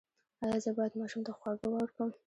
[0.43, 2.09] ایا زه باید ماشوم ته خواږه ورکړم؟